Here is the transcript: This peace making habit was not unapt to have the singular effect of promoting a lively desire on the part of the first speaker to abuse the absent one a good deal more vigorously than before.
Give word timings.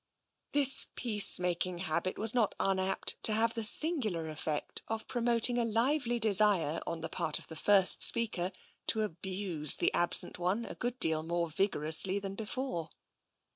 This 0.53 0.87
peace 0.95 1.39
making 1.39 1.77
habit 1.77 2.17
was 2.17 2.33
not 2.33 2.55
unapt 2.59 3.21
to 3.21 3.33
have 3.33 3.53
the 3.53 3.63
singular 3.63 4.29
effect 4.29 4.81
of 4.87 5.07
promoting 5.07 5.59
a 5.59 5.63
lively 5.63 6.17
desire 6.19 6.81
on 6.87 7.01
the 7.01 7.07
part 7.07 7.37
of 7.37 7.49
the 7.49 7.55
first 7.55 8.01
speaker 8.01 8.51
to 8.87 9.03
abuse 9.03 9.75
the 9.77 9.93
absent 9.93 10.39
one 10.39 10.65
a 10.65 10.73
good 10.73 10.97
deal 10.99 11.21
more 11.21 11.49
vigorously 11.49 12.17
than 12.17 12.33
before. 12.33 12.89